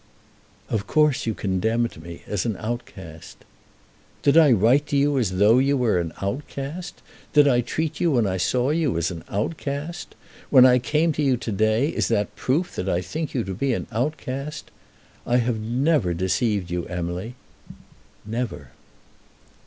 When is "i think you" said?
12.89-13.43